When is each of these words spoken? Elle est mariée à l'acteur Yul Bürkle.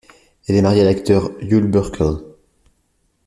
Elle 0.47 0.55
est 0.55 0.63
mariée 0.63 0.81
à 0.81 0.85
l'acteur 0.85 1.29
Yul 1.43 1.67
Bürkle. 1.67 2.23